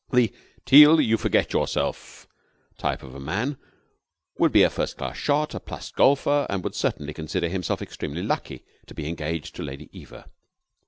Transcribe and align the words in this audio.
The 0.11 0.33
"Teal, 0.65 0.99
you 0.99 1.15
forget 1.15 1.53
yourself" 1.53 2.27
type 2.79 3.03
of 3.03 3.21
man 3.21 3.57
would 4.39 4.51
be 4.51 4.63
a 4.63 4.69
first 4.71 4.97
class 4.97 5.15
shot, 5.15 5.53
a 5.53 5.59
plus 5.59 5.91
golfer, 5.91 6.47
and 6.49 6.63
would 6.63 6.73
certainly 6.73 7.13
consider 7.13 7.47
himself 7.49 7.83
extremely 7.83 8.23
lucky 8.23 8.65
to 8.87 8.95
be 8.95 9.07
engaged 9.07 9.53
to 9.57 9.61
Lady 9.63 9.89
Eva. 9.93 10.25